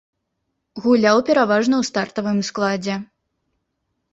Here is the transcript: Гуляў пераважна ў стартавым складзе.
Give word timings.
Гуляў 0.85 1.17
пераважна 1.27 1.75
ў 1.81 1.91
стартавым 1.91 2.39
складзе. 2.49 2.95